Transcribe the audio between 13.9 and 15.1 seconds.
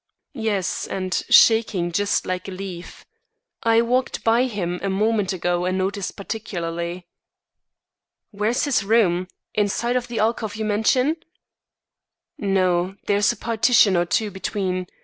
or two between.